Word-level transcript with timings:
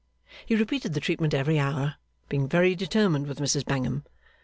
He 0.47 0.55
repeated 0.55 0.95
the 0.95 0.99
treatment 0.99 1.31
every 1.31 1.59
hour, 1.59 1.97
being 2.27 2.47
very 2.49 2.73
determined 2.73 3.27
with 3.27 3.37
Mrs 3.37 3.63
Bangham. 3.63 4.03